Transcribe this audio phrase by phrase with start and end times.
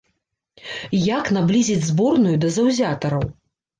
[1.17, 3.23] Як наблізіць зборную да заўзятараў.